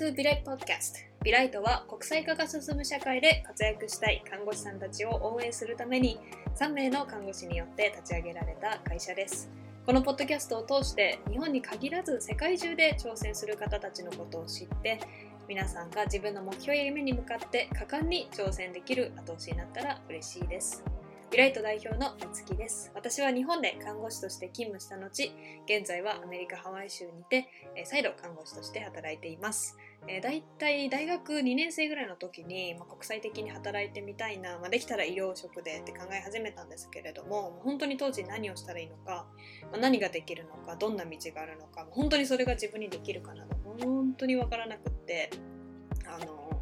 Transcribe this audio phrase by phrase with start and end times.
[0.00, 6.18] To ビライト Podcast ビライトは国際化が進む社会で活躍したい看護師さんたちを応援するために
[6.58, 9.50] 3名の看護師によって立ち上げられた会社です。
[9.84, 15.00] このポッドキャストを通して日本に限らず世界中で挑戦する方たちのことを知って
[15.46, 20.82] 皆さんが自分の目標や夢に向かって果敢に挑戦できる後押しになったら嬉しいです。
[21.30, 22.90] ビライト代表のみつきです。
[22.92, 25.32] 私は日本で看護師として勤務した後、
[25.64, 27.46] 現在はアメリカ・ハワイ州にて、
[27.84, 29.76] 再度看護師として働いています。
[30.08, 39.28] えー、大体大学2年生ぐらいの時に、まあ、国際的に働いてみたいな、まあ、できたら医療職でって考え始めたんですけれども、本当に当時何をしたらいいのか、
[39.70, 45.30] まあ、何ができるのか、どんな道があるのか、本当にそれが自分にできるかなど、本当にわからなくって、
[46.08, 46.60] あの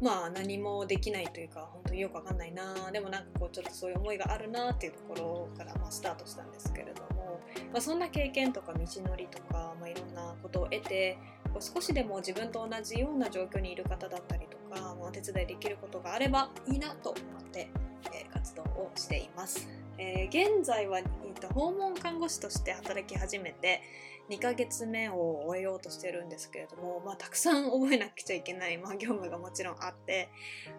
[0.00, 7.40] まあ何もできないというか本当によくわかんないなでもなんかこうちょっとそういう思いがあるなっていうところからまあスタートしたんですけれども、
[7.72, 11.18] まあ、そんな経験とか道のりとか、まあ、いろんなことを得て
[11.52, 17.70] こう少しでも自分と同じような状況にいる方だったりとか、まあ、お手伝いできることがあればいいなと思って、
[18.12, 19.68] えー、活動をしています。
[19.96, 23.82] えー、現在は、えーと訪問看護師として働き始めて、
[24.30, 30.30] 2ヶ月目を終えようとしてるんですけれども、まあ、たくさん覚えなくちゃいけない、まあ、業務がもちろんあって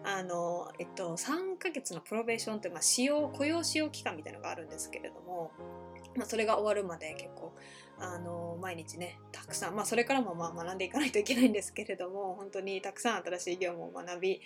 [0.04, 5.52] あの、えっと、3ヶ月のプロベーションって、まあ、使用雇用使用期間みたいなのがあるんですけれども、
[6.16, 7.54] まあ、それが終わるまで結構
[7.98, 14.40] あの毎日ねたくさん、まあ、それからもまあ学んでいかないといけないんですけれども本当にたくさん新しい業務を学び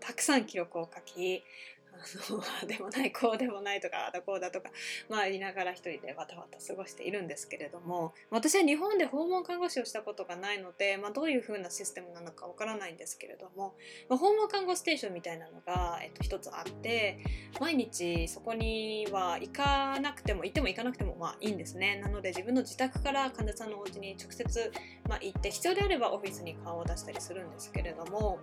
[0.00, 1.42] たくさん記録を書き
[2.60, 4.70] あのでもないこうでもないとかあだこうだとか
[5.08, 13.74] まあ言いながら一人でわたわた過ごしているんですけれども私は日本で訪問看護師をしたことがないので、まあ、どういうふうなシステムなのかわからないんですけれども、
[14.08, 17.18] まあ、訪問看護ステーションみたいなのが、えっと、一つあって
[17.60, 21.96] 毎日そこには行かなくても行っても行かなくてもまあいいんですね。
[21.96, 24.72] なので自分の自宅から患者さんのお家に直接、
[25.08, 28.38] まあ、行って必要であればオフィスに顔を出したりするんですけれども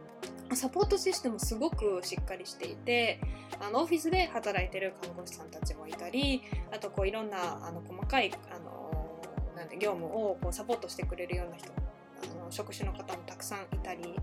[0.54, 3.20] サポートシステムすごくしっかりしていて
[3.60, 6.42] あのオフィスで働いてる看護師さんたちもいたり
[6.72, 9.22] あとこういろんなあの細かいあの
[9.56, 14.16] なんで業務をこうサポートしてくれるような人あの職種の方もたくさんいたり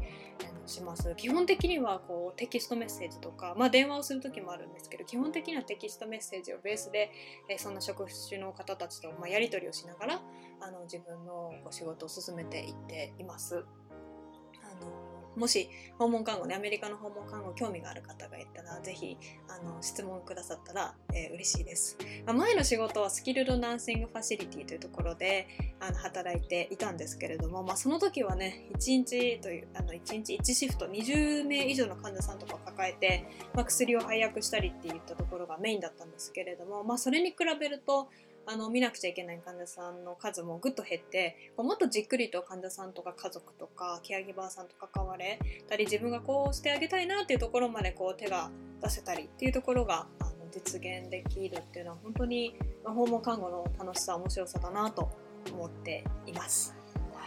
[0.66, 7.10] します基本的にはこうテキストメッセージとか、まあ、電話をする時もあるんですけど基本的にはテキストメッセージをベースで、
[7.48, 10.20] えそんな職種の方たちと、まあ、やり取りをしながら
[10.60, 13.64] あの自分のお仕事を進めていっています。
[14.62, 15.07] あの
[15.38, 15.68] もし
[15.98, 19.16] 訪問看護ねアメリカの訪問看護興味がある方がいたらぜひ
[19.48, 25.48] あの質問くださったら、えー、嬉しいです、まあ、前の仕事はスキルドナーシングファシリティというところで
[25.80, 33.24] あの働いていたんですけれども、まあ、その時はね1日というあの1日1シフト20名以上の患者さんとかを抱えて、
[33.54, 38.08] まあ、薬を配薬したりっていったところがメインだったんですけれども、まあ、それに比べると
[38.50, 45.38] あの見なくちゃいけない患者さんの数もぐっと減ってもっとじっくりと患者さんとか家族とかケアギバーさんと関われ
[45.68, 48.50] たり自分がこうしてあげたいなっていうところまでこう手が
[48.82, 52.54] 出せたりっていうところがあの実現できるっていうのは本当に
[52.84, 55.10] 訪問看護の楽しさ面白さだなと
[55.52, 56.77] 思っています。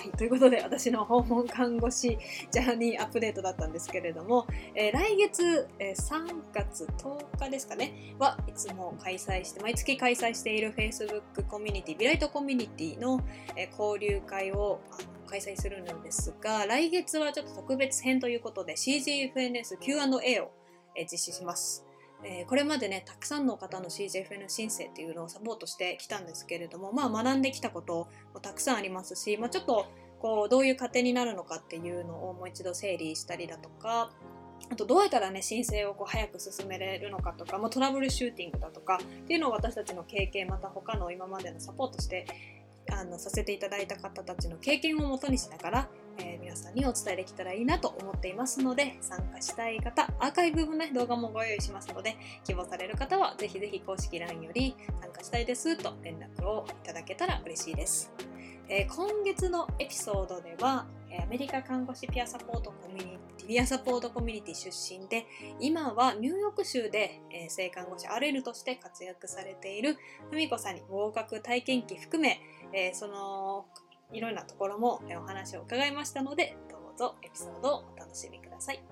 [0.02, 2.18] はい、ということで私の訪問看護師
[2.50, 13.22] ジャーニーアップデートだったんですけれども、えー、来月、えー、3月10日ですかねはいつも開催して毎月開催している Facebook コミュニティビライトコミュニティの、
[13.56, 14.80] えー、交流会を
[15.28, 20.52] 開催するんですが来月はちょっと特別編ということで CGFNS Q&A を、
[20.96, 21.91] え実施します。
[22.24, 29.88] えー、これまでねたくさんの方の CJFN 申請っていうのをサポートしてきたんですけれどもまあ学んできたこともたくさんありますし、まあ、ちょっと
[30.20, 34.12] こうどういう過程になるのかっていうのをもう一度整理したりだとか
[34.72, 42.26] あとどうやったらね申請をこう早く進めれるのかとか、まあ、トラブルシューティングだとかっていうのを私たちの経験また他の今までのサポートして
[42.92, 45.90] あのさせていただいた方たちの経験をもとにしながら
[46.24, 52.16] えー、皆さんにお伝えできたらいいなと思っていますので参加したい方アーカイブの、ね、動画もご用意しますので
[52.46, 58.12] 希望される方はぜひぜひ公式 LINE より参加したいですと連絡をいただけたら嬉しいです、
[58.70, 60.86] えー、今月のエピソードでは
[61.20, 65.26] アメリカ看護師ピアサポートコミュニティピアサポートコミュニティ出身で
[65.60, 69.98] 今はニューヨーク州で、えー、性看護師 RN として活躍されている
[70.30, 72.40] ふみこさんに合格体験記含め、
[72.74, 73.66] えー、その
[74.14, 78.84] いろんなところもお話を伺いましたので、どうぞエピソードをお楽しみください。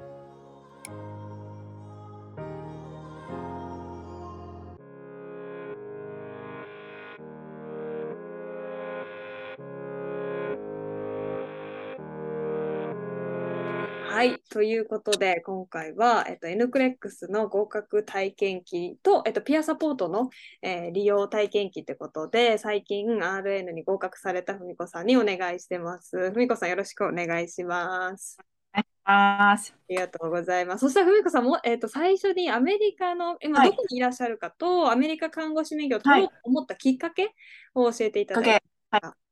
[14.20, 14.38] はい。
[14.50, 20.30] ということで、今回は、えっと、N クレックスの合格体験記と、えっと、ピアサポートの、
[20.62, 26.32] えー利用体験記ってことで、最近 RN に合格されたふみこさんにお願いしてます。
[26.32, 28.38] ふみこさんよろしくお願いします。
[28.74, 29.58] ああ
[29.88, 30.82] りがとうございます。
[30.82, 37.34] そしたらふみこさんも、えっと、最初にアメリカの、今はいどこにいらっしゃるかと、アメリカ看護師免許を取ろうと思ったきっかけ
[37.74, 38.64] を教えていただいて。
[38.92, 39.30] はい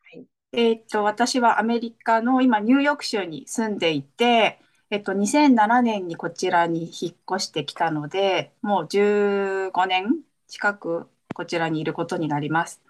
[0.53, 12.81] えーっと、私はアメリカの今、ニューヨーク州に住んでいて、えっと、2007年にこちらに引っ越してきたので、もう15年近くこちらにいることになります。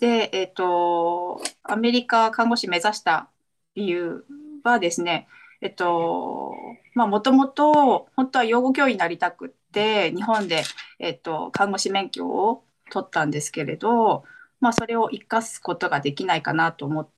[0.00, 3.30] で、えっと、アメリカ看護師目指した
[3.74, 4.24] 理由
[4.64, 5.28] はですね、
[5.60, 6.52] えっと、
[6.94, 10.62] まあ、もともと本当は養護教員になりたくって、日本で、
[10.98, 14.24] えっと、看護師免許を取ったんですけれど、
[14.60, 17.10] まあ、それを生かすことができないかなと思っ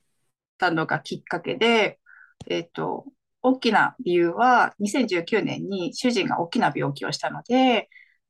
[0.59, 2.01] たのがきっかけで、
[2.47, 3.07] えっと、
[3.49, 7.89] 大きな理由は、2019年に主人が大きな病気をしたので、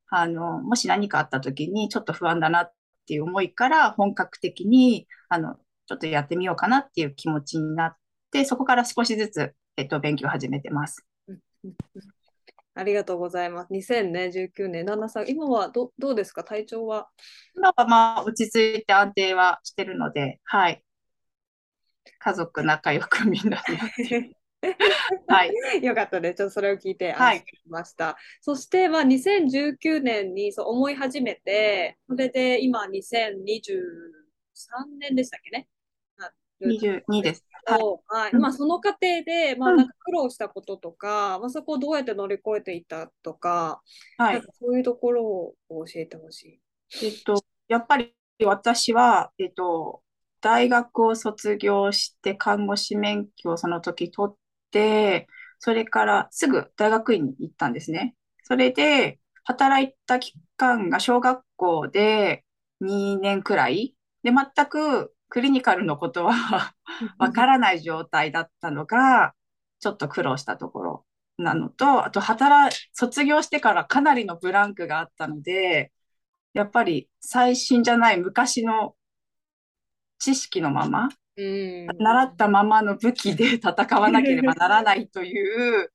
[0.08, 2.72] あの、もし何かあった時にちょっと不安だなっ
[3.06, 5.54] ていう思いから、本格的に、あの、
[5.86, 7.96] ちょっとやってみようかなっていう気持ちになっ
[8.30, 11.06] て、そこから少しずつ、えっと、勉強を始めてます。
[12.74, 13.72] ありがとうございます。
[13.72, 16.44] 2019年、旦那さん、今はどどうですか？
[16.44, 17.08] 体調は？
[17.54, 20.82] 今はまあ、落ち着いて安定はしてるので、はい。
[22.18, 23.62] 家族仲良くみんな
[24.10, 24.35] で。
[25.26, 25.52] はい。
[25.84, 26.36] よかったです。
[26.36, 28.16] ちょっとそれを聞いてはい安心しました。
[28.40, 33.72] そして、まあ、2019年にそう思い始めて、それで今2023
[34.98, 35.68] 年でしたっけね
[36.60, 37.44] ？22です。
[37.66, 37.80] はい。
[38.08, 38.32] はい。
[38.32, 43.82] うんまあ、その過程で、まあ、うんなんか苦労したこととか、まあ、そこをどうやって乗り越えていったとか、
[44.16, 44.42] はい。
[44.58, 46.60] そういうところを教えてほし
[47.00, 47.04] い。
[47.04, 48.14] えっと、やっぱり
[48.44, 50.02] 私は、えっと、
[50.40, 54.45] 大学を卒業して看護師免許をその時取って、
[55.58, 58.14] それからすぐ大学院に行ったんですね。
[58.44, 62.44] それで、働いた期間が小学校で
[62.80, 63.94] 2年くらい。
[64.22, 66.74] で、全くクリニカルのことは
[67.18, 69.34] わからない状態だったのが、
[69.80, 71.06] ちょっと苦労したところ
[71.38, 75.92] なのと、あと働、卒業してからかなりのブランクがあったので、
[76.54, 78.96] やっぱり最新じゃない昔の
[80.18, 81.10] 知識のまま、うん。
[81.36, 85.92] 習ったままの武器で戦わなければならないという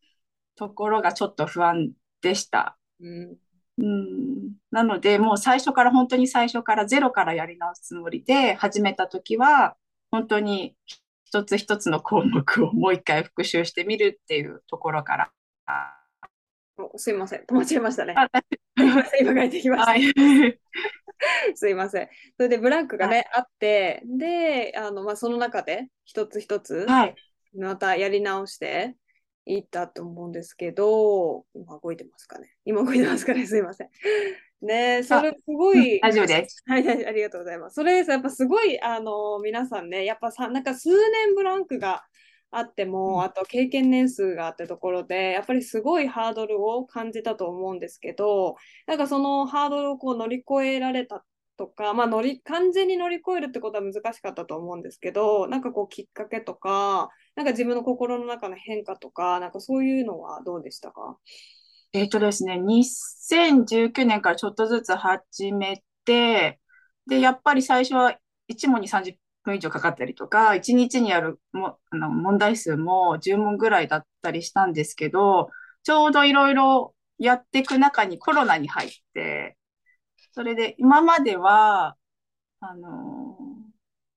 [0.56, 1.92] ところがちょっと不安
[2.22, 2.78] でした。
[3.00, 3.38] うん。
[3.78, 9.76] うん、なので、もう最初から本当に最初からゼロからやり直すつもりで始めたときは、
[10.12, 10.76] 本当に
[11.26, 16.01] 一つ一つの項目をもう一回復習してみるっていうところから。
[16.78, 17.42] おすいません。
[17.42, 18.14] 止まっちゃいましたね。
[18.18, 18.30] あ
[18.78, 19.92] すいません今帰ってきました。
[19.92, 20.04] はい。
[21.56, 22.10] すいません。
[22.38, 27.16] それでブランクがね、あって、で、あの、まあ、その中で一つ一つ、はい。
[27.56, 28.96] またやり直して
[29.46, 32.56] いったと思うんですけど、今動いてますかね。
[32.66, 33.46] 今動いてますかね。
[33.46, 33.90] すいません。
[34.62, 36.64] ねえ、それすごい、大丈夫です。
[36.68, 37.76] はい、はい、ありがとうございます。
[37.76, 38.12] それです。
[38.12, 42.06] やっぱすごい、あの、皆さんね、やっぱさ、なんか数年ブランクが
[42.52, 43.22] あっても、うん。
[43.24, 48.56] あと経験年数があってところで、やっぱりすごいハードルを感じたと思うんですけど、
[48.88, 51.24] なんかそのハードルをこう乗り越えられた
[51.58, 61.18] とか、まあ乗り、完全に乗り越えるってことは難しかったと思うんですけど、なんかこうきっかけとか、なんか自分の心の中の変化とか、なんかそういうのはどうでしたか？
[61.94, 66.60] えっとですね、2019年からちょっとずつ始めて、
[67.08, 75.50] で、やっぱり最初は1問に30分以上かかったりとか、1日にやるもあの問題数も10問ぐらいだったりしたんですけど、
[75.84, 79.58] ちょうどいろいろやっていく中にコロナに入って、
[80.34, 81.98] それで今までは、
[82.62, 83.38] あの、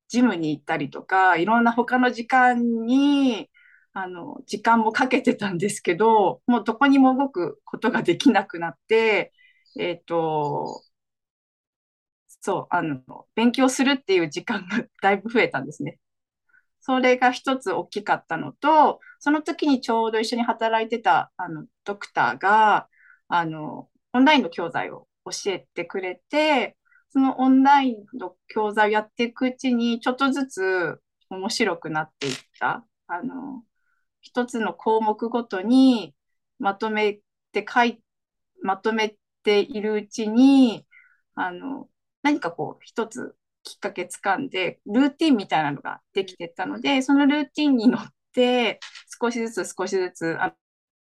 [0.08, 3.50] ジムに行ったりとか、いろんな他の時間に、
[3.92, 9.32] あの、時間もかけてたんですけど、もうどこにも動くことができなくなって、
[9.78, 10.82] えっと、
[12.44, 13.00] そう、あの、
[13.34, 15.98] 勉強するっていう時間がだいぶ増えたんですね。
[16.80, 22.88] それが一つ大きかったのと、その時にちょうど一緒に働いてた、あの、ドクターが、
[23.28, 26.76] あの、オンラインの教材を教えてくれて、
[27.10, 32.86] そのオンラインの教材をやっていくうちに、ちょっとずつ面白くなっていった。
[33.08, 33.64] あの、
[34.22, 36.14] 一つの項目ごとに
[36.58, 37.20] まとめ
[37.52, 38.02] て書い、
[38.62, 40.86] まとめているうちに、
[41.34, 41.88] あの、
[42.24, 48.80] 何かこう、一つきっかけつかんで、ルーティンみたいなのができてったので、そのルーティンに乗って、
[49.22, 50.54] 少しずつ少しずつ、あ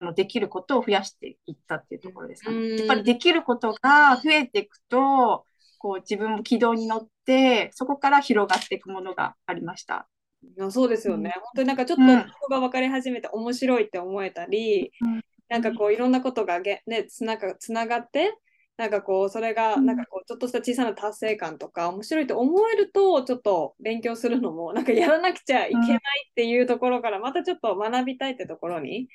[0.01, 2.51] の、できることを増やしていったっていうところですか？
[2.51, 2.77] ね。
[2.77, 5.45] やっぱりできることが増えていくと、
[5.77, 10.07] こう自分も軌道に乗って、そこから広がっていくものがありました。
[10.43, 11.41] いやそうですよね、うん。
[11.41, 12.19] 本当になんかちょっとうん。
[12.19, 15.21] ここが分かり始めて面白いって思えたり、うん。
[15.49, 18.33] なんかこういろんなことがげ、ね、つながつながって
[18.81, 19.85] なんかこうそれがうん。
[19.85, 29.07] なんかこうちょっとした小さな達成感とか面白いと思えるとちょっと勉強するのも なんかやらなくちゃいけないっていうところからまたちょっと学びたいってところに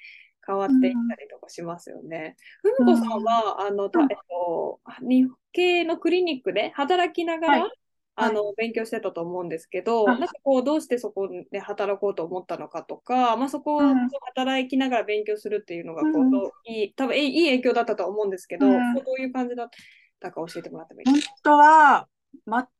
[0.47, 2.37] 変わっていったりとかしますよね。
[2.63, 3.91] ふみこさんはあのえっ
[4.29, 7.71] と日系のクリニックで働きながら、はい
[8.19, 10.19] あの勉強してたと思うんですけど、はい。
[10.19, 14.09] なんかこうどうしてそこで働こうと思ったのかとか、まあ、そこをうん。
[14.35, 16.27] 働きながら勉強するっていうのがこう、うん
[16.65, 18.95] いい多分いいいい影響だったと思うんですけど、うん。
[18.95, 19.69] どういう感じだっ
[20.19, 22.09] たか教えてもらってもいいです本当は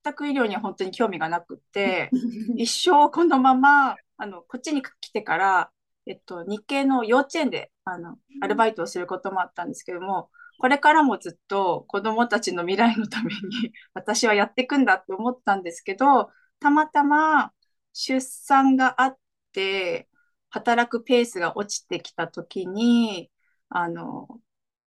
[0.05, 2.17] 全く医療には本当に興味がなくって、か
[2.57, 5.71] 一生このままあのこっちに来てから、
[6.07, 17.53] えっと、日系の幼稚園であのアルバイトをすることもあったんですけどもこれからもずっと子どもたちの未来のために 私はやっていくんだって思ったんですけどたまたま
[17.93, 19.19] 出産があっ
[19.53, 20.09] て
[20.51, 23.31] 働くペースが落ちてきた時に
[23.69, 24.41] あの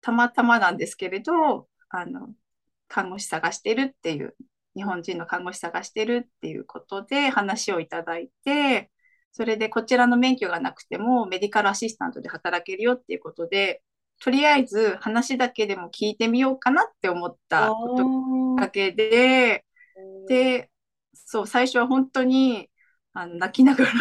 [0.01, 2.33] たまたまなんですけれどあの
[2.87, 4.35] 看護師探してるっていう
[4.75, 8.91] 日本人の看護師探してるっていうことで話をいただいて、
[9.31, 13.83] それでこちらの免許がなくてもメディカルアシスタントで働けるよっていうことで、
[14.23, 17.89] とりあえず話だけでも聞いてみようかなって思ったこ
[18.55, 19.65] とだけで、
[20.29, 20.69] で、
[21.13, 22.69] そう、最初は本当に
[23.13, 23.91] あの泣きながら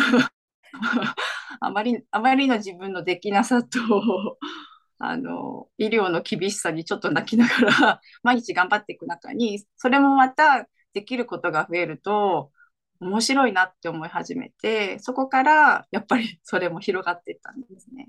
[1.60, 3.80] あまり、あまりの自分のできなさと、
[5.00, 7.56] あの、医療の厳しさにちょっと泣きなが
[7.88, 12.52] ら 毎日頑張っていく中に、それもまたできることが増えると、
[13.00, 18.08] 面白いなって思い始めて、そこからやっぱりそれも広がっていったんですね。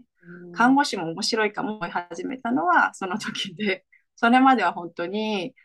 [0.53, 5.55] 看護師も面白いかも思い始めたのは その時で、それまでは本当に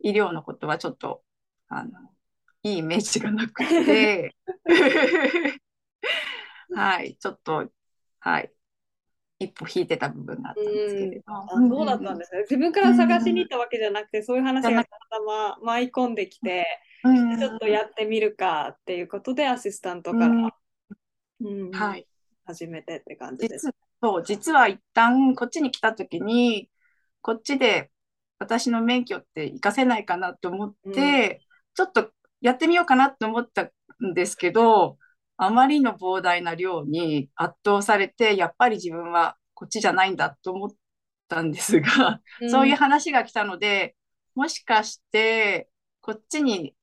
[0.00, 1.22] 医療のことはちょっと、
[1.68, 1.90] あの、
[2.62, 4.34] いいイメージがなくて、
[6.74, 7.70] はい、ちょっと、
[8.20, 8.52] はい、
[9.40, 11.22] 一歩引いてた部分があったんですけれど。
[11.26, 12.40] あそうだったんですね。
[12.42, 16.66] 自分から探しに行ったわけじゃなくて、そういう話がたまたま舞い込んできて、
[17.04, 20.52] うんちょっとやってみるかっていうことでアシスタントから、
[21.40, 21.70] うん。
[21.70, 22.06] はい。
[22.44, 23.70] 始めてって感じです。
[24.02, 26.70] 実そう実は一旦こっちに来た時に
[27.20, 27.90] こっちで
[28.38, 31.42] 私の免許って活かせないかなと思って、
[31.74, 33.70] ちょっとやってみようかなと思った
[34.04, 34.96] んですけど
[35.36, 40.70] あまりの膨大な量に圧倒されてやっぱり自分はこっちじゃないんだと思っ
[41.28, 43.96] たんですが、そういう話が来たので
[44.36, 45.68] もしかして
[46.00, 46.74] こっちに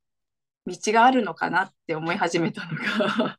[0.67, 2.72] 道があるのかなって思い始めたの
[3.17, 3.38] が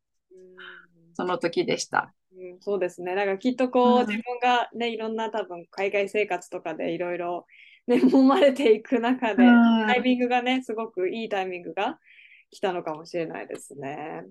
[1.13, 2.15] その時でした。
[2.55, 3.15] うん、そうですね。
[3.15, 7.47] なんかきっとこう、うん自分がね、いろんな多分海外生活とかでいろいろ
[7.87, 11.99] ね、 揉まれていく中で、うんタイミングがね、すごくいいタイミングが
[12.51, 14.25] 来たのかもしれないですね。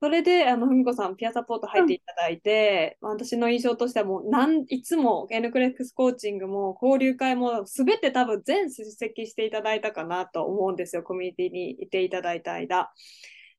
[0.00, 12.90] それで、あの、ふみこさん、ピアサポート入っていただいて、まあ私の印象としてはもう、なんいつも N クレックスコーチングも交流会もすべて多分全出席していただいたかなと思うんですよ、コミュニティにいていただいた間。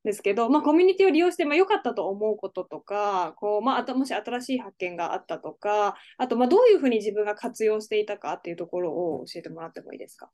[0.04, 10.30] ですけど、まあ、コミュニティを利用して、まあ、良かったと思うこととか、こうまあ、あともし新しい発見があったとか、あと、まあ、どういうふうに自分が活用していたかっていうところを教えてもらってもいいですか？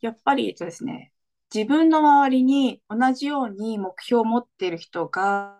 [0.00, 1.12] やっぱり、えっとですね、
[1.54, 5.58] 自分の周りに同じように目標を持っている人が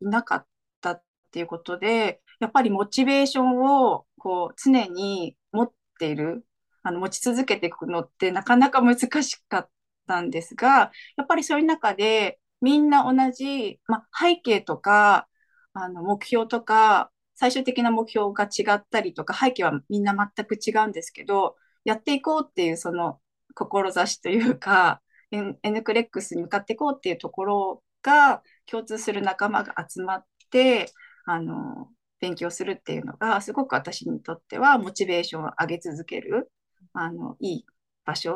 [0.00, 0.46] いなかっ
[0.80, 6.44] たっていうことで、やっぱりモチベーションをこう常に持っている、
[6.82, 9.70] あの持ち続けていくのってなかなか難しかった
[10.08, 15.28] たんですが、やっぱりそういう中でみんな同じ、ま、背景とか
[15.74, 23.20] あの目標とか最終的な目標が違ったりとか背景はみんな全く違うんですけど、やっていこうっていうその
[23.54, 25.00] 志というか、
[25.30, 30.92] N, N クレックスに向かっていこうっていうところが共通する仲間が集まって、
[31.26, 31.88] あの、
[32.20, 36.50] 勉強するっていうのがすごく私にとってはモチベーションを上げ続ける、
[36.92, 37.66] あの、いい
[38.04, 38.34] 場所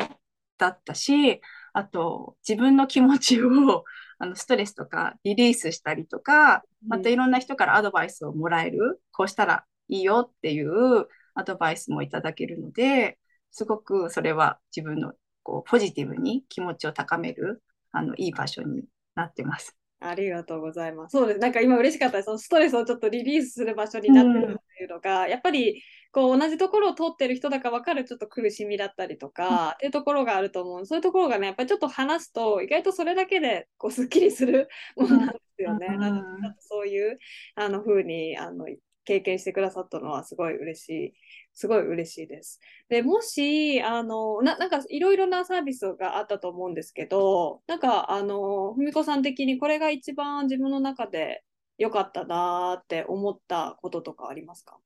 [0.58, 1.40] だったし、
[1.72, 3.84] あと自分の気持ちを
[4.18, 13.18] あのストレスとかリリースしたりとか、またいろんな人からアドバイスをもらえる、こうしたらいいよっていうアドバイスもいただけるので、
[13.50, 19.76] すごくそれは自分のこうポジティブに気持ちを高めるあのいい場所になってます。
[20.00, 21.12] ありがとうございます。
[21.12, 21.38] そうです。
[21.40, 22.26] なんか今嬉しかったです。
[22.26, 30.86] そのストレスをちょっとリリースする場所になってるっていうのが、やっぱりこう同じところを通ってる人だから分かるちょっと苦しみだったりとか、っていうところがあると思う。
[30.86, 35.86] そういうところがね、やっぱりちょっと話すと、意外とそれだけでこうすっきりするものなんですよね。
[35.90, 37.18] うんなそういう
[37.56, 38.66] あの風にあの
[39.04, 41.12] 経験してくださったのはすごい嬉しい。
[41.54, 42.60] すごい嬉しいです。
[42.88, 51.42] でもし、あの、ななんかいろいろなサービスがあったと思うんですけど、なんか、あの、ふみこさん的にこれが一番自分の中で
[51.78, 54.78] 良かったなって思ったこととかありますか？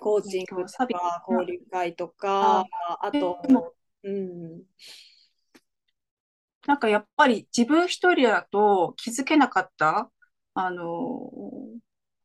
[0.00, 2.66] コーチングとか、交流会とか、
[3.00, 3.38] あと、
[4.02, 4.62] うん。
[6.66, 10.10] なんかやっぱり自分一人だと気づけなかった、
[10.54, 11.30] あの、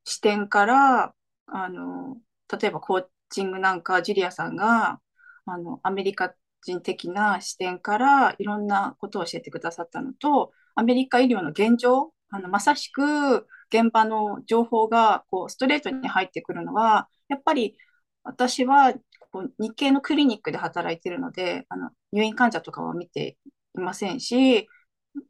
[0.06, 1.14] 視点から、
[1.48, 2.18] あの、
[2.60, 5.02] 例えばコーチングなんか、ジュリアさんが、
[5.46, 17.78] あの、アメリカ人的な視点からいろんなことを教えてくださったのと、アメリカ医療の現状、あの、まさしく現場の情報がこうストレートに入ってくるのは、やっぱり
[18.24, 18.94] 私は
[19.32, 23.38] こう日系のクリニックで働いているので、あの入院患者とかは見て
[23.78, 24.68] いませんし、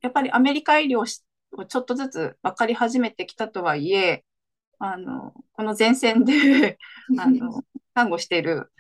[0.01, 1.05] やっぱりアメリカ医療を
[1.65, 4.25] ちょっとずつ分かり始めてきたとはいえ、
[4.79, 6.77] あの、この前線で
[7.19, 7.63] あの、
[7.93, 8.71] 看護している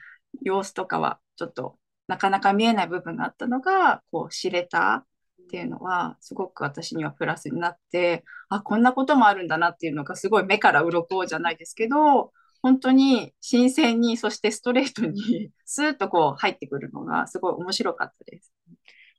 [0.41, 5.05] 様子とかは、ちょっとなかなか見えない部分があったのが、こう、知れた
[5.49, 18.53] っていうのは、すごく私にはプラスになって、あ、こんなこともあるんだなっていうのが、すごい目から鱗じゃないですけど、本当に新鮮に、そしてストレートにスーッとこう入ってくるのが、すごい面白かったです。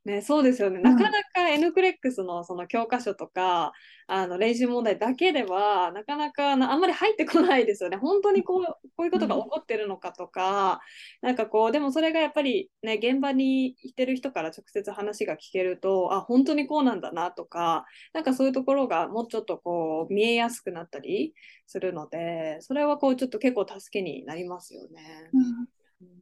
[0.06, 0.80] ね、そうですよね。
[0.80, 3.72] なかなか N クレックスのその教科書とか、
[4.06, 7.98] あの練習問題だけでは、なかなかなあんまり入ってこないですよね。
[7.98, 8.64] 本当にこう
[8.96, 10.80] こういうことが起こってるのかとか、
[11.20, 21.34] なんかこう、でもそれがやっぱりね、現場にいてる人から直接話が聞けると、あ、本当にこうなんだなとか、なんかそういうところがもうちょっとこう見えやすくなったり
[21.66, 25.30] するので、それはこうちょっと結構助けになりますよね。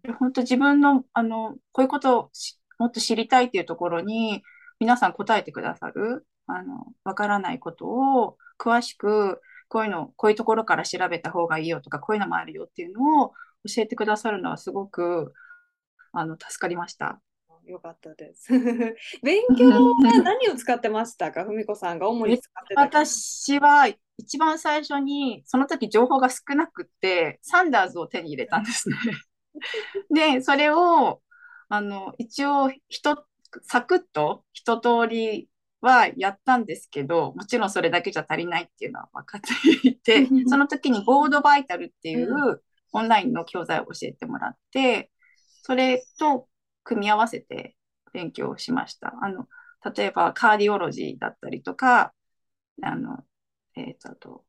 [0.09, 2.31] うん、本当自分のあのこういうことを
[2.79, 4.43] もっと知りたいっていうところに
[4.81, 13.33] 皆さん答えてくださる、あの、わからないことを詳しく、こういうの、こういうところから調べた方がいいよとか、こういうのもあるよっていうのを
[13.67, 15.35] 教えてくださるのはすごく、
[16.13, 17.21] あの、助かりました。
[17.67, 18.49] よかったです。
[19.23, 19.95] 勉強は
[20.25, 28.97] 何を使ってましたか、ふみこさんが主に使ってた私は一番最初に、その時情報が少なくて、サンダーズを手に入れたんですね。
[30.11, 31.21] で、それを
[31.69, 33.25] あの、一応、人、
[33.63, 35.49] サクッと一通り
[35.81, 45.11] はやったんですけど、もちろんそれだけじゃ足りないっていうのは分かっていて、その時にボードバイタルっていうオンラインの教材を教えてもらって、
[45.63, 46.49] それと
[46.85, 47.77] 組み合わせて
[48.13, 49.15] 勉強しました。
[49.23, 49.47] あの、
[49.95, 52.13] 例えばカーディオロジーだったりとか、
[52.83, 53.25] あの、
[53.77, 54.45] えっ、ー、と、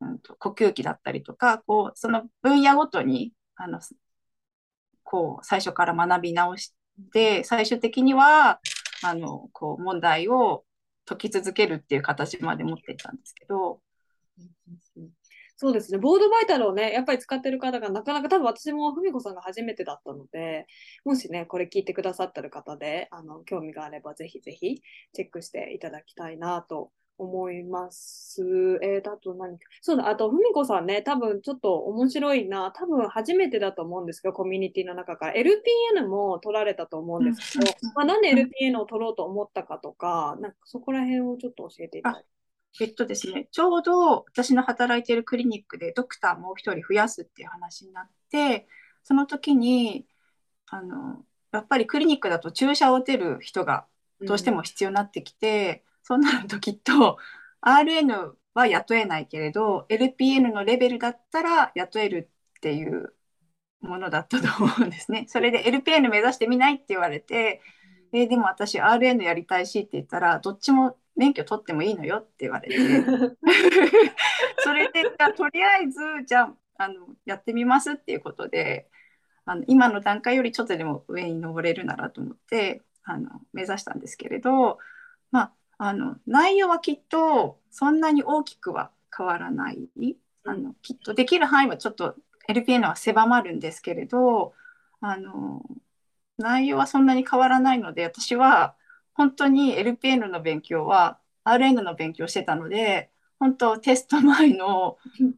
[0.00, 3.80] うんと、呼吸器だったりとか、こう、その分野ごとに、あの、
[5.10, 6.74] こう、最初から学び直し
[7.14, 8.60] て、最終的には、
[9.02, 10.64] あの、こう、問題を
[11.06, 13.80] 解き続けるっていう形まで持っていったんですけど、
[15.56, 20.66] そうですね、ボードバイタルをね、やっぱり使ってる方がなかなか、多分私もふみこさんが初めてだったので、
[21.06, 24.82] もしね、これ聞いてくださってる方で、あの興味があれば、ぜひぜひ
[25.14, 28.42] チェックしていただきたいなと思います。
[28.82, 35.34] えー、だと何そうだ、あと、ふみこさんね、多分ちょっと面白いな、多分初めてだと思うんですけど、コミュニティの中から。
[35.34, 42.28] LPN も取られたと思うんですけど、まあ、なんで LPN を取ろうと思ったかとか、なんかそこら辺をちょっと教えていただいて。
[42.80, 48.68] えっとですね、ちょうど私の働いているクリニックでドクターもう一人増やすっていう話になって、
[49.02, 50.06] その時に、
[50.68, 53.86] あの、やっぱりクリニックだと注射を打てる人が
[54.20, 57.18] どうしても必要になってきて、そうなるときっと
[57.60, 63.12] RN は雇えないけれど LPN のレベルだったら雇えるっていう
[63.82, 65.26] ものだったと思うんですね。
[65.28, 67.60] それで LPN 目指してみないって言われて、
[68.14, 72.76] えー、でも私 RN やりたいしって言ったらどっちも免許取ってもいいのよって言われて
[74.64, 75.02] それで
[75.36, 76.94] とりあえずじゃああの
[77.26, 78.88] やってみますっていうことで
[79.44, 84.78] あの今の段階よりちょっとでも上に登れるならと思ってあの目指したんですけれど
[85.30, 89.88] まああの内容はきっとそんなに大きくは変わらない。
[90.44, 92.16] あのきっとできる範囲はちょっと
[92.48, 94.54] LPN は狭まるんですけれど
[95.00, 95.62] あの
[96.38, 98.76] 内容はそんなに変わらないので私は
[99.14, 105.32] 本当に LPN の勉強は RN の勉強してたので本当テスト前の1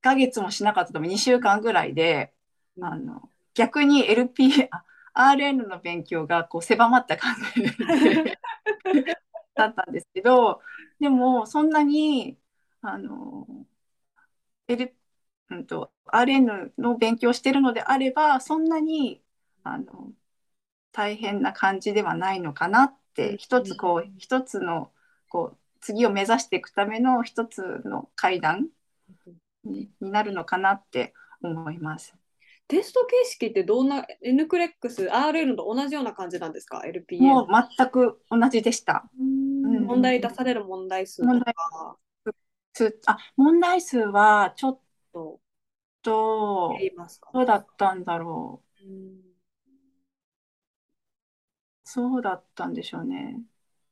[0.00, 2.32] ヶ月もしなかったとも2週間ぐらいで
[2.80, 4.68] あの逆に LP
[5.14, 9.18] RN の勉強がこう狭まった感じで
[9.56, 10.60] だったんですけど、
[11.00, 12.38] でもそんなに、
[12.82, 13.46] あの、
[14.68, 14.94] L、
[15.50, 19.22] うんと、RN の勉強してるのであれば、そんなに、
[19.64, 20.12] あの、
[20.92, 24.92] 大変な感じではないのかなって、一つこう、一つの、
[25.28, 28.68] こう、次を目指していくための一つの階段
[29.64, 32.14] にになるのかなって思います。
[32.68, 37.20] テスト形式ってどんな N クレックス RN と同じような感じなんですか ?LPA。
[37.20, 37.46] もう
[37.78, 39.08] 全く同じでした。
[39.18, 41.96] うん問題出される問題数と問題か
[42.72, 44.80] つあ問題数はちょっ
[45.12, 45.40] と
[46.02, 46.70] ど
[47.34, 48.84] うだったんだろう。
[48.84, 49.26] うん
[51.88, 53.40] そうだったんでしょうね。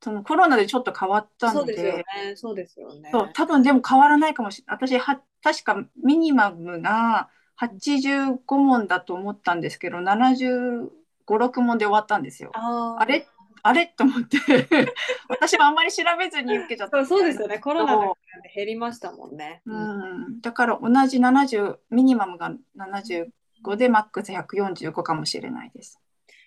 [0.02, 2.04] そのコロナでちょっと変わったのそうですよで、ね。
[2.36, 3.08] そうですよね。
[3.12, 4.76] そう、多分でも変わらないかもしれない。
[4.76, 10.90] 私は、確かミニマムが85問だと思ったんですけど、75、
[11.36, 12.50] 6問で終わったんですよ。
[12.52, 13.28] あれ
[13.66, 13.86] あれ？
[13.86, 14.36] と思って、
[15.28, 17.58] 私もあんまり調べずに受けちゃったそうそうですよね。
[17.58, 18.06] コロナで
[18.54, 19.62] 減りましたもんね。
[19.64, 25.98] うん、だから同じ70、ミニマムが75でマックス145かもしれないです。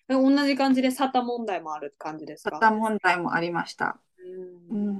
[0.07, 2.51] で同じ感じで SATA 問題もある感じですか？
[2.55, 3.99] サタ問題もありました。
[4.71, 4.96] うんうん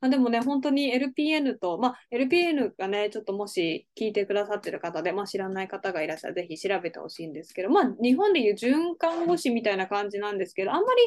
[0.00, 11.02] あ、でもね、本当に LPN と、まあ、LPN がね、ちょっともし聞いてくださってる方で、まあ、知らない方がいらっしゃるぜひ調べてほしいんですけど、まあ、日本でいう准看護師みたいな感じなんですけど、あんまり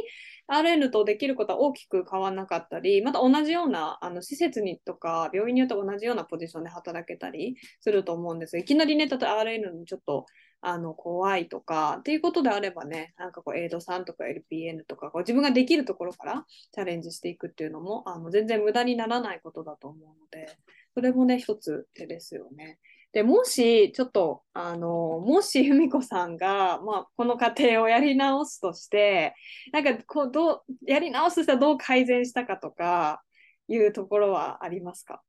[0.48, 10.26] RN とできることは大きく変わらなかったり、また同じようなあの施設にとか、病院によって同じようなポジションで働けたりすると思うんです、いきなりね、例えば RN にちょっと
[10.62, 20.56] あの怖いとかっていうことであればね、なんかこう、エイドさんとか LPN とか、こう自分ができるところからチャレンジしていくっていうのも、あの全然無駄にならないことだと思うので、
[20.93, 22.80] それもね、一つ手ですよね。
[23.12, 29.36] でもし、ちょっと、あの、もし、ふみこさんが、まあ、この過程をやり直すとして、
[29.74, 33.21] なんか、こう、どう、やり直すとしたらどう改善したかとか、
[33.67, 35.21] いうところはありますか？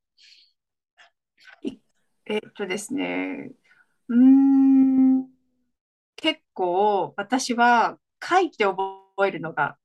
[2.26, 3.50] えっとですね、
[4.08, 4.81] うん、
[6.22, 9.76] 結構私は書いて覚えるのが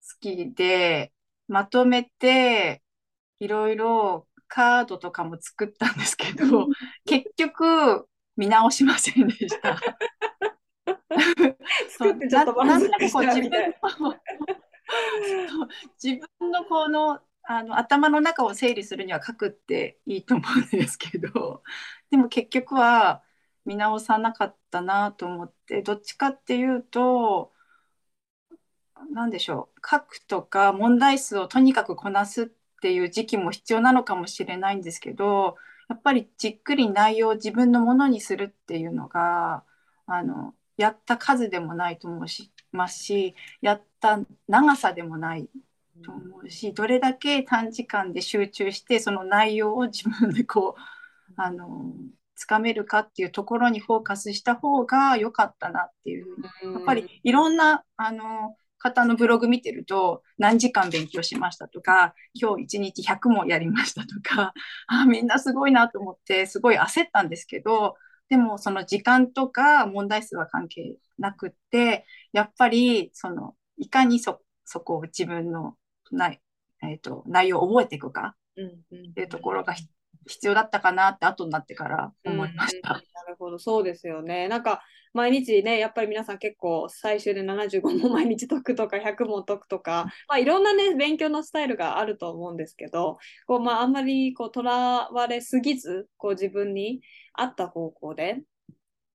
[0.00, 1.12] 好きで、
[1.48, 2.82] まとめて
[3.40, 6.68] いろいろカードとかも作ったんですけど、
[7.04, 9.76] 結局見直しませんでした。
[11.90, 14.20] 作ってちょっとななんと満足しなくこう自たみたい分
[16.00, 21.62] 自分のこの、あの頭の中を整理するには書くっていいと思うんですけど
[22.10, 23.22] でも結局は
[23.66, 27.52] 見直さなかったなと思ってどっちかっていうと
[29.12, 32.46] 何でしょう書くとか問題数をとにかくこなすっ
[32.80, 35.56] ていう時期も必要なのかもしれないんですけど
[35.88, 39.64] やっぱりじっくり内容を自分のものにするっていうのが
[40.06, 45.48] あのやった数でもないと思うしますしやった長さでもない
[46.04, 51.92] と思うしどれだけ短時間で集中してその内容を自分でこうあの
[52.36, 56.74] つかめるかっていうところにフォーカスした方が良かったなっていうふうに。
[56.74, 64.52] やっぱりいろんなあの方のブログ見てると何時間勉強しましたとか今日1日100もやりましたとか
[64.86, 67.96] あみんなすごいなと思ってすごい焦ったんですけど
[68.28, 75.76] でもその時間とか問題数は関係なくってやっぱりそのいかにそそこを自分の
[76.10, 76.40] ない、
[76.82, 79.10] えー、と内容を覚えていくかうんうん。
[79.10, 79.86] っていうところがひ
[80.26, 82.94] 必要だったかなって後になってから思いました。
[82.94, 84.46] うんなるほど、そうですよね。
[84.46, 97.00] なんか、毎日ね、やっぱり皆さん結構、最終で75問毎日解くとか、100問解くとか、まあ、いろんなね、勉強のスタイルがあると思うんですけど、こう、まあ、あんまり、こう、とらわれすぎず、こう、自分に
[97.32, 98.42] 合った方向で、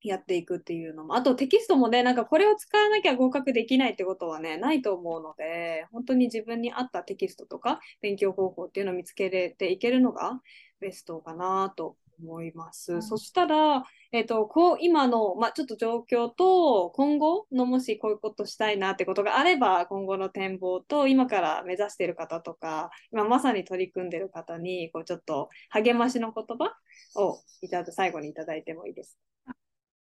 [0.04, 10.42] やっていくっていうのも、あとテキストもね、なんかこれを使わなきゃ合格できないってことはね、ないと思うので、本当に自分に合ったテキストとか勉強方法っていうのを見つけれていけるのが
[10.80, 12.94] ベストかなと思います。
[12.94, 13.04] うん。
[13.04, 26.74] そしたら、えっと、こう今の、まあ、ちょっと状況と今後のもしこういうことしたいなってことがあれば今後の展望と今から目指している方とか今まさに取り組んでいる方にこうちょっと励ましの言葉
[27.16, 29.18] をいただ最後にいただいてもいいです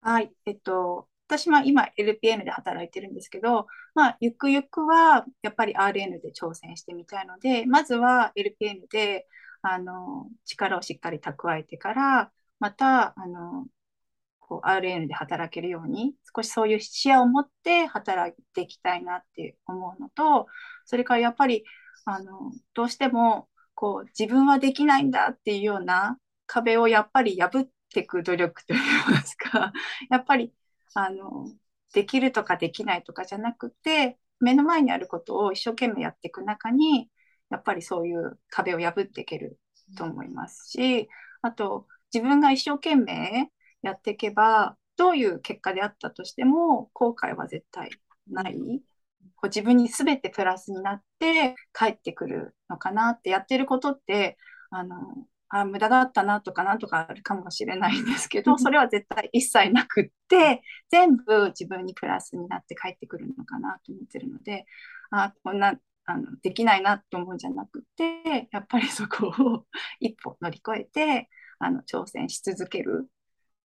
[0.01, 9.27] はい、えっと、私は今 LPN で働いてるんですけど、まあ、ゆくゆくはやっぱり RN で挑戦してみたいので、まずは LPN で
[9.61, 13.67] あの力をしっかり蓄えてから、またあの
[14.39, 20.47] こう RN で働けるように、少しそういう視野を持って働いていきたいなって思うのと、
[20.85, 21.63] それからやっぱり
[22.05, 28.79] あのどうしてもこう自分はできないんだっていうような壁をやっぱり破ってていく努力といい
[29.11, 29.73] ますか、
[30.09, 30.53] やっぱり
[30.93, 31.47] あの
[31.93, 37.09] できるとかできないとかじゃなくて、目の前にあることを一生懸命やっていく中に、
[37.49, 39.59] やっぱりそういう壁を破っていける
[39.97, 41.09] と思いますし、
[41.41, 47.89] あと自分が一生懸命やっていけば、どういう結果であったとしても後悔は絶対
[48.27, 48.55] ない。
[49.35, 54.37] こう自分に全てプラスになって帰ってくるのかなってやってることって
[54.69, 54.97] あの
[55.49, 64.65] あ無駄だったなとかなんとかあるかもしれないんですけど、それは絶対一切なくって、全部自分にプラスになって帰ってくるのかなと思ってるので、
[65.11, 69.65] あこんなあのできないなと思うんじゃなくて、やっぱりそこを
[69.99, 73.09] 一歩乗り越えて、あの挑戦し続ける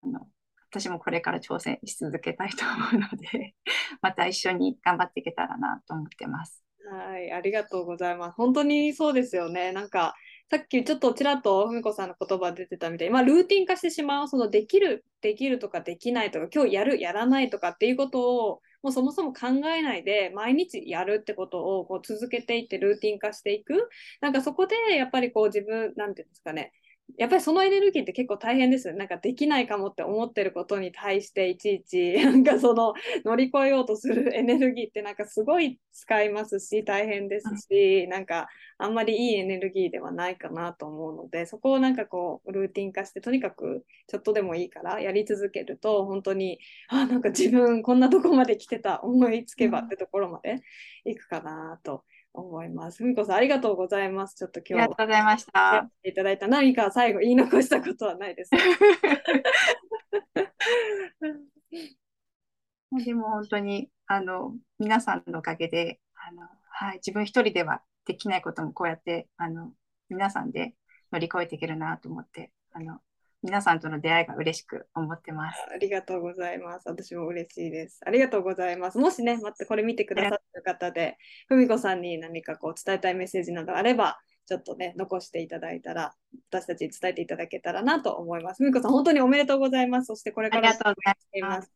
[0.03, 0.27] あの。
[0.73, 3.55] 私もこれから挑戦し続けたいと思うので、
[4.01, 6.63] また一緒に頑張っていけたらなと思ってます。
[6.89, 8.35] はい、ありがとうございます。
[8.35, 9.73] 本当にそうですよね。
[9.73, 10.15] なんか
[10.51, 23.89] さっきちょっとちらっと文子さんの言葉出てたみたいに、まあ、ルーティン化してしまう、そのできる、できるとかできないとか、今日やる、やらないとかっていうことを、もうそもそも考えないで、毎日やるってことをこう続けていって、ルーティン化していく。
[24.19, 26.73] なんかそこで、やっぱりこう自分、なんていうんですかね、
[27.17, 28.95] やっぱりそのエネルギーって結構大変ですよ。
[28.95, 32.93] なんかできないかもって思ってることに対していちいち なんかその
[33.25, 38.47] 乗り越えようとするエネルギーってなんかすごい使いますし大変ですし、なんか
[38.77, 50.61] あんまりいいエネルギーではないかなと思うのでそこをなんかこうルーティン化してとにかくちょっとでもいいからやり続けると本当にあなんか自分こんなとこまで来てた思いつけばってところまで
[51.05, 52.99] いくかなと思います。
[52.99, 54.35] ふみこさん、ありがとうございます。
[54.35, 55.89] ちょっと今日ありがとうございました。
[56.03, 58.57] いただいた何か最後言い残したことはないですか
[63.05, 69.73] でも本当にあの皆さんのおかげであの、はい、自分一人ではできないこともこうやってあの
[70.09, 70.75] 皆さんで
[71.11, 72.99] 乗り越えていけるなと思ってあの
[73.43, 75.59] 皆さんとの出会いが嬉しく思ってます。
[75.73, 76.87] ありがとうございます。
[76.87, 77.99] 私も嬉しいです。
[78.05, 78.99] ありがとうございます。
[78.99, 86.13] もしね、またこれ見てくださってる方で、ふみこさんに何かこう伝えたいメッセージなどあれば、ちょっとね、残していただいたら、
[86.51, 88.63] 私たちに伝えていただけたらなと思います。
[88.63, 90.07] ふみこさん、本当におめでとうございます。
[90.07, 91.71] そしてこれからまたよろしくお願いします。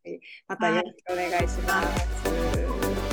[0.48, 1.82] またよろしくお願いしま
[3.02, 3.05] す。